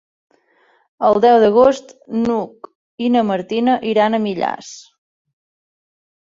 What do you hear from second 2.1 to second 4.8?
n'Hug i na Martina iran a Millars.